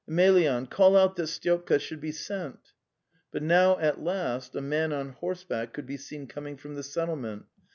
Emelyan, 0.09 0.65
call 0.67 0.97
out 0.97 1.15
that 1.15 1.27
Styopka 1.29 1.79
should 1.79 2.01
be 2.01 2.11
sent." 2.11 2.71
But 3.31 3.43
now 3.43 3.77
at 3.77 4.01
last 4.01 4.55
a 4.55 4.59
man 4.61 4.91
on 4.91 5.09
horseback 5.09 5.73
could 5.73 5.85
be 5.85 5.97
seen 5.97 6.25
coming 6.25 6.57
from 6.57 6.73
the 6.73 6.81
settlement. 6.81 7.45